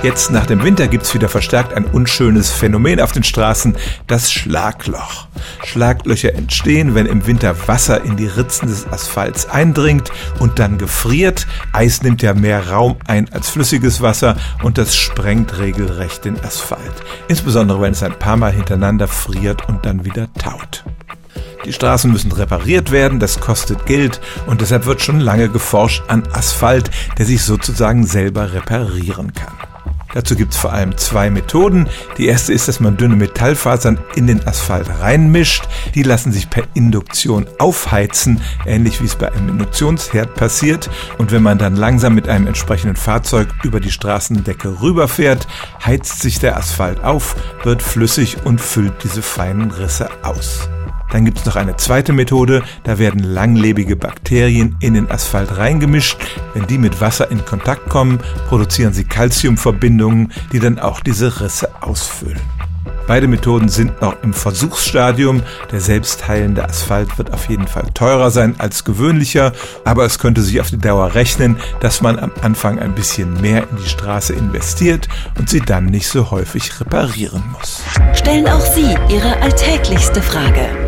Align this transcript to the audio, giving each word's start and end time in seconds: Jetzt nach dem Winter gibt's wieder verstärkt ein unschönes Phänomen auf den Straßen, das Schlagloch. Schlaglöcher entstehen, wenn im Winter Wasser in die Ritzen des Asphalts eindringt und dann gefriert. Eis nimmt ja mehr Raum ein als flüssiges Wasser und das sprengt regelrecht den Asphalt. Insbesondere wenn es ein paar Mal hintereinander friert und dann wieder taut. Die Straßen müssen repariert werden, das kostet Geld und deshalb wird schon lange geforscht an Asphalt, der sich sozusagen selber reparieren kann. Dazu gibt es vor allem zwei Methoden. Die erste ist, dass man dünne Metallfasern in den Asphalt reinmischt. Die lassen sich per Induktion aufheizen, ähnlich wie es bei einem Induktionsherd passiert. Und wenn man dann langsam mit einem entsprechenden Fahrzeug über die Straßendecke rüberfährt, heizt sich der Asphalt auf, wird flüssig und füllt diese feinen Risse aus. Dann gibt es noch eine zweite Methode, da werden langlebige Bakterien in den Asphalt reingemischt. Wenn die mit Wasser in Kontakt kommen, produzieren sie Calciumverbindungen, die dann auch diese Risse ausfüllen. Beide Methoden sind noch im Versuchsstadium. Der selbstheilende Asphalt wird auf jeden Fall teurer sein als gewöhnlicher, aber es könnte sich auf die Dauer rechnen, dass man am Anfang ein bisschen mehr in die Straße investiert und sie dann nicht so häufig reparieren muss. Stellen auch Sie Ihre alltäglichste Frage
Jetzt 0.00 0.30
nach 0.30 0.46
dem 0.46 0.62
Winter 0.62 0.86
gibt's 0.86 1.12
wieder 1.12 1.28
verstärkt 1.28 1.74
ein 1.74 1.84
unschönes 1.84 2.52
Phänomen 2.52 3.00
auf 3.00 3.10
den 3.10 3.24
Straßen, 3.24 3.76
das 4.06 4.30
Schlagloch. 4.30 5.26
Schlaglöcher 5.64 6.34
entstehen, 6.34 6.94
wenn 6.94 7.06
im 7.06 7.26
Winter 7.26 7.66
Wasser 7.66 8.04
in 8.04 8.16
die 8.16 8.28
Ritzen 8.28 8.68
des 8.68 8.86
Asphalts 8.86 9.48
eindringt 9.48 10.12
und 10.38 10.60
dann 10.60 10.78
gefriert. 10.78 11.48
Eis 11.72 12.02
nimmt 12.02 12.22
ja 12.22 12.32
mehr 12.32 12.70
Raum 12.70 12.96
ein 13.08 13.32
als 13.32 13.48
flüssiges 13.48 14.00
Wasser 14.00 14.36
und 14.62 14.78
das 14.78 14.96
sprengt 14.96 15.58
regelrecht 15.58 16.24
den 16.24 16.38
Asphalt. 16.44 16.80
Insbesondere 17.26 17.80
wenn 17.80 17.92
es 17.92 18.04
ein 18.04 18.16
paar 18.16 18.36
Mal 18.36 18.52
hintereinander 18.52 19.08
friert 19.08 19.68
und 19.68 19.84
dann 19.84 20.04
wieder 20.04 20.32
taut. 20.34 20.84
Die 21.64 21.72
Straßen 21.72 22.12
müssen 22.12 22.30
repariert 22.30 22.92
werden, 22.92 23.18
das 23.18 23.40
kostet 23.40 23.84
Geld 23.84 24.20
und 24.46 24.60
deshalb 24.60 24.86
wird 24.86 25.02
schon 25.02 25.18
lange 25.18 25.48
geforscht 25.48 26.04
an 26.06 26.22
Asphalt, 26.32 26.88
der 27.18 27.26
sich 27.26 27.42
sozusagen 27.42 28.06
selber 28.06 28.52
reparieren 28.52 29.32
kann. 29.34 29.54
Dazu 30.14 30.36
gibt 30.36 30.52
es 30.54 30.58
vor 30.58 30.72
allem 30.72 30.96
zwei 30.96 31.30
Methoden. 31.30 31.88
Die 32.16 32.26
erste 32.26 32.52
ist, 32.52 32.68
dass 32.68 32.80
man 32.80 32.96
dünne 32.96 33.16
Metallfasern 33.16 33.98
in 34.16 34.26
den 34.26 34.46
Asphalt 34.46 34.88
reinmischt. 35.00 35.68
Die 35.94 36.02
lassen 36.02 36.32
sich 36.32 36.48
per 36.48 36.64
Induktion 36.74 37.46
aufheizen, 37.58 38.40
ähnlich 38.66 39.00
wie 39.00 39.06
es 39.06 39.16
bei 39.16 39.30
einem 39.30 39.50
Induktionsherd 39.50 40.34
passiert. 40.34 40.88
Und 41.18 41.30
wenn 41.30 41.42
man 41.42 41.58
dann 41.58 41.76
langsam 41.76 42.14
mit 42.14 42.28
einem 42.28 42.46
entsprechenden 42.46 42.96
Fahrzeug 42.96 43.48
über 43.62 43.80
die 43.80 43.92
Straßendecke 43.92 44.80
rüberfährt, 44.80 45.46
heizt 45.84 46.20
sich 46.20 46.38
der 46.38 46.56
Asphalt 46.56 47.04
auf, 47.04 47.36
wird 47.64 47.82
flüssig 47.82 48.38
und 48.44 48.60
füllt 48.60 49.04
diese 49.04 49.22
feinen 49.22 49.70
Risse 49.70 50.08
aus. 50.22 50.68
Dann 51.10 51.24
gibt 51.24 51.38
es 51.38 51.46
noch 51.46 51.56
eine 51.56 51.76
zweite 51.76 52.12
Methode, 52.12 52.62
da 52.84 52.98
werden 52.98 53.22
langlebige 53.22 53.96
Bakterien 53.96 54.76
in 54.80 54.94
den 54.94 55.10
Asphalt 55.10 55.56
reingemischt. 55.56 56.18
Wenn 56.54 56.66
die 56.66 56.78
mit 56.78 57.00
Wasser 57.00 57.30
in 57.30 57.44
Kontakt 57.44 57.88
kommen, 57.88 58.18
produzieren 58.48 58.92
sie 58.92 59.04
Calciumverbindungen, 59.04 60.32
die 60.52 60.60
dann 60.60 60.78
auch 60.78 61.00
diese 61.00 61.40
Risse 61.40 61.70
ausfüllen. 61.80 62.40
Beide 63.08 63.26
Methoden 63.26 63.70
sind 63.70 64.02
noch 64.02 64.22
im 64.22 64.34
Versuchsstadium. 64.34 65.42
Der 65.72 65.80
selbstheilende 65.80 66.62
Asphalt 66.62 67.16
wird 67.16 67.32
auf 67.32 67.48
jeden 67.48 67.66
Fall 67.66 67.86
teurer 67.94 68.30
sein 68.30 68.56
als 68.58 68.84
gewöhnlicher, 68.84 69.52
aber 69.86 70.04
es 70.04 70.18
könnte 70.18 70.42
sich 70.42 70.60
auf 70.60 70.68
die 70.68 70.76
Dauer 70.76 71.14
rechnen, 71.14 71.56
dass 71.80 72.02
man 72.02 72.18
am 72.18 72.32
Anfang 72.42 72.78
ein 72.78 72.94
bisschen 72.94 73.40
mehr 73.40 73.62
in 73.70 73.78
die 73.82 73.88
Straße 73.88 74.34
investiert 74.34 75.08
und 75.38 75.48
sie 75.48 75.60
dann 75.60 75.86
nicht 75.86 76.08
so 76.08 76.30
häufig 76.30 76.78
reparieren 76.80 77.42
muss. 77.58 77.80
Stellen 78.12 78.46
auch 78.46 78.60
Sie 78.60 78.94
Ihre 79.08 79.40
alltäglichste 79.40 80.20
Frage 80.20 80.87